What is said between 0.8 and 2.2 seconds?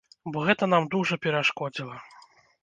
дужа перашкодзіла.